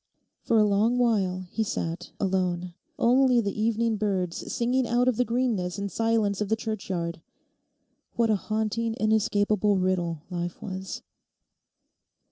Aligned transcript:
For 0.41 0.57
a 0.57 0.63
long 0.63 0.97
while 0.97 1.45
he 1.51 1.61
sat 1.63 2.09
alone, 2.19 2.73
only 2.97 3.39
the 3.39 3.61
evening 3.61 3.97
birds 3.97 4.51
singing 4.51 4.87
out 4.87 5.07
of 5.07 5.15
the 5.15 5.23
greenness 5.23 5.77
and 5.77 5.91
silence 5.91 6.41
of 6.41 6.49
the 6.49 6.55
churchyard. 6.55 7.21
What 8.15 8.31
a 8.31 8.35
haunting 8.35 8.95
inescapable 8.95 9.77
riddle 9.77 10.23
life 10.31 10.59
was. 10.59 11.03